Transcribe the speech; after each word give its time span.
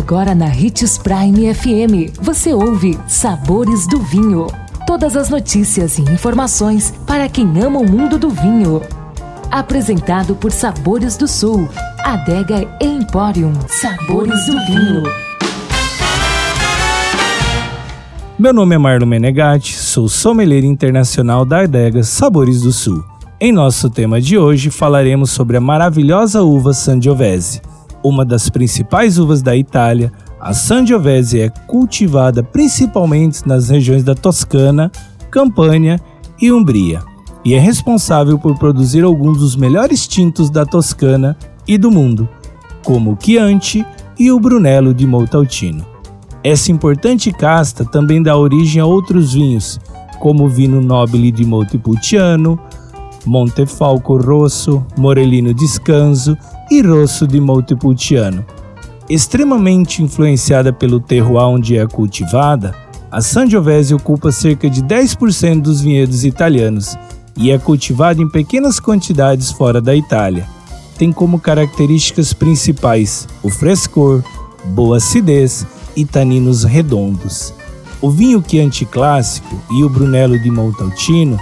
Agora 0.00 0.34
na 0.34 0.46
Ritz 0.46 0.96
Prime 0.96 1.54
FM, 1.54 2.18
você 2.22 2.54
ouve 2.54 2.98
Sabores 3.06 3.86
do 3.86 4.00
Vinho. 4.00 4.46
Todas 4.86 5.14
as 5.14 5.28
notícias 5.28 5.98
e 5.98 6.02
informações 6.02 6.90
para 7.06 7.28
quem 7.28 7.46
ama 7.62 7.80
o 7.80 7.88
mundo 7.88 8.18
do 8.18 8.30
vinho. 8.30 8.80
Apresentado 9.50 10.34
por 10.34 10.52
Sabores 10.52 11.18
do 11.18 11.28
Sul, 11.28 11.68
Adega 12.02 12.66
Emporium. 12.80 13.52
Sabores 13.68 14.46
do 14.46 14.52
Vinho. 14.64 15.02
Meu 18.38 18.54
nome 18.54 18.74
é 18.74 18.78
Marlon 18.78 19.06
Menegatti, 19.06 19.74
sou 19.74 20.08
sommelier 20.08 20.64
internacional 20.64 21.44
da 21.44 21.60
Adega 21.60 22.02
Sabores 22.02 22.62
do 22.62 22.72
Sul. 22.72 23.04
Em 23.38 23.52
nosso 23.52 23.90
tema 23.90 24.18
de 24.18 24.38
hoje 24.38 24.70
falaremos 24.70 25.30
sobre 25.30 25.58
a 25.58 25.60
maravilhosa 25.60 26.42
uva 26.42 26.72
Sangiovese. 26.72 27.60
Uma 28.02 28.24
das 28.24 28.48
principais 28.48 29.18
uvas 29.18 29.42
da 29.42 29.54
Itália, 29.54 30.10
a 30.40 30.54
Sangiovese 30.54 31.40
é 31.40 31.48
cultivada 31.48 32.42
principalmente 32.42 33.46
nas 33.46 33.68
regiões 33.68 34.02
da 34.02 34.14
Toscana, 34.14 34.90
Campânia 35.30 36.00
e 36.40 36.50
Umbria, 36.50 37.02
e 37.44 37.52
é 37.52 37.58
responsável 37.58 38.38
por 38.38 38.58
produzir 38.58 39.04
alguns 39.04 39.38
dos 39.38 39.54
melhores 39.54 40.08
tintos 40.08 40.48
da 40.48 40.64
Toscana 40.64 41.36
e 41.68 41.76
do 41.76 41.90
mundo, 41.90 42.26
como 42.82 43.12
o 43.12 43.18
Chianti 43.20 43.84
e 44.18 44.30
o 44.30 44.40
Brunello 44.40 44.94
di 44.94 45.06
Montalcino. 45.06 45.84
Essa 46.42 46.72
importante 46.72 47.30
casta 47.30 47.84
também 47.84 48.22
dá 48.22 48.34
origem 48.34 48.80
a 48.80 48.86
outros 48.86 49.34
vinhos, 49.34 49.78
como 50.18 50.44
o 50.44 50.48
vinho 50.48 50.80
Nobile 50.80 51.30
di 51.30 51.44
Montepulciano, 51.44 52.58
Montefalco 53.24 54.16
Rosso, 54.16 54.84
Morellino 54.96 55.52
Descanso 55.52 56.36
e 56.70 56.80
Rosso 56.82 57.26
di 57.26 57.40
Montepulciano. 57.40 58.44
Extremamente 59.08 60.02
influenciada 60.02 60.72
pelo 60.72 61.00
terroir 61.00 61.46
onde 61.46 61.76
é 61.76 61.86
cultivada, 61.86 62.74
a 63.10 63.20
Sangiovese 63.20 63.92
ocupa 63.92 64.30
cerca 64.30 64.70
de 64.70 64.82
10% 64.82 65.62
dos 65.62 65.80
vinhedos 65.80 66.24
italianos 66.24 66.96
e 67.36 67.50
é 67.50 67.58
cultivada 67.58 68.22
em 68.22 68.28
pequenas 68.28 68.78
quantidades 68.78 69.50
fora 69.50 69.80
da 69.80 69.96
Itália. 69.96 70.46
Tem 70.96 71.10
como 71.10 71.40
características 71.40 72.32
principais 72.32 73.26
o 73.42 73.48
frescor, 73.48 74.22
boa 74.66 74.98
acidez 74.98 75.66
e 75.96 76.04
taninos 76.04 76.62
redondos. 76.62 77.52
O 78.00 78.10
vinho 78.10 78.42
Chianti 78.46 78.84
clássico 78.84 79.60
e 79.72 79.82
o 79.82 79.88
Brunello 79.88 80.38
di 80.38 80.50
Montalcino 80.50 81.38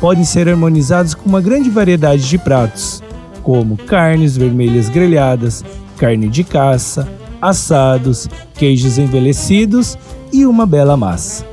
podem 0.00 0.24
ser 0.24 0.48
harmonizados 0.48 1.14
com 1.14 1.28
uma 1.28 1.40
grande 1.40 1.68
variedade 1.68 2.26
de 2.26 2.38
pratos, 2.38 3.02
como 3.42 3.76
carnes 3.76 4.36
vermelhas 4.36 4.88
grelhadas, 4.88 5.62
carne 5.98 6.28
de 6.28 6.42
caça, 6.42 7.06
assados, 7.40 8.28
queijos 8.54 8.98
envelhecidos 8.98 9.98
e 10.32 10.46
uma 10.46 10.64
bela 10.64 10.96
massa. 10.96 11.46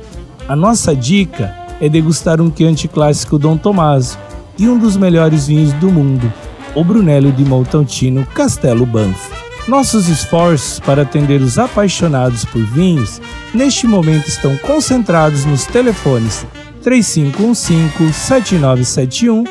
A 0.48 0.56
nossa 0.56 0.96
dica 0.96 1.54
é 1.80 1.88
degustar 1.88 2.40
um 2.40 2.50
Chianti 2.54 2.88
clássico 2.88 3.38
Dom 3.38 3.56
Tomaso 3.56 4.18
e 4.58 4.66
um 4.66 4.78
dos 4.78 4.96
melhores 4.96 5.46
vinhos 5.46 5.72
do 5.74 5.90
mundo, 5.90 6.32
o 6.74 6.82
Brunello 6.82 7.30
di 7.30 7.44
Montalcino 7.44 8.26
Castelo 8.34 8.86
Banff. 8.86 9.30
Nossos 9.68 10.08
esforços 10.08 10.80
para 10.80 11.02
atender 11.02 11.42
os 11.42 11.58
apaixonados 11.58 12.46
por 12.46 12.62
vinhos 12.64 13.20
neste 13.52 13.86
momento 13.86 14.26
estão 14.26 14.56
concentrados 14.56 15.44
nos 15.44 15.66
telefones 15.66 16.46
3515-7971 16.82 19.46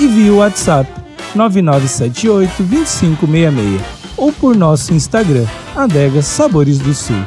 e 0.00 0.06
via 0.06 0.32
WhatsApp 0.32 0.90
9978-2566 1.36 3.80
ou 4.16 4.32
por 4.32 4.56
nosso 4.56 4.92
Instagram, 4.92 5.46
Adega 5.76 6.22
Sabores 6.22 6.78
do 6.78 6.92
Sul. 6.92 7.24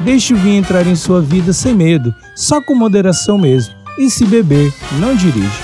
Deixe 0.00 0.34
o 0.34 0.36
vinho 0.36 0.58
entrar 0.58 0.84
em 0.86 0.96
sua 0.96 1.22
vida 1.22 1.52
sem 1.52 1.72
medo, 1.72 2.12
só 2.34 2.60
com 2.60 2.74
moderação 2.74 3.38
mesmo. 3.38 3.72
E 3.96 4.10
se 4.10 4.26
beber, 4.26 4.74
não 4.98 5.14
dirija. 5.14 5.63